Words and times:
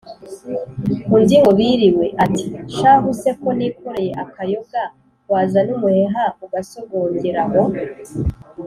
undi 1.15 1.35
ngo 1.39 1.51
biriwe. 1.59 2.05
ati: 2.23 2.45
"shahu 2.75 3.09
se 3.21 3.29
ko 3.41 3.49
nikoreye 3.57 4.11
akayoga 4.23 4.81
wazana 5.31 5.69
umuheha 5.77 6.23
ugasogongeraho. 6.45 7.61